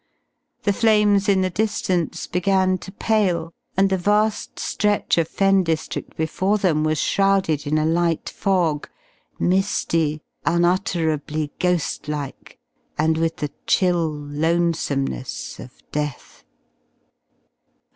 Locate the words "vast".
3.99-4.57